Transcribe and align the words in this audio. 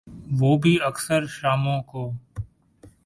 وہ 0.39 0.57
بھی 0.57 0.77
اکثر 0.81 1.25
شاموں 1.25 1.81
کو۔ 1.83 2.11